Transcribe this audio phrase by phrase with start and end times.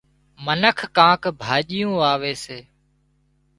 [0.45, 2.59] منک ڪانڪ ڀاڄيون واوي سي